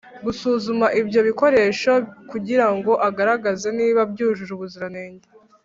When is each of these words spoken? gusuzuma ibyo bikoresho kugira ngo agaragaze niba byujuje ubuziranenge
gusuzuma 0.25 0.85
ibyo 0.99 1.19
bikoresho 1.27 1.91
kugira 2.31 2.67
ngo 2.75 2.91
agaragaze 3.07 3.67
niba 3.79 4.01
byujuje 4.11 4.51
ubuziranenge 4.53 5.27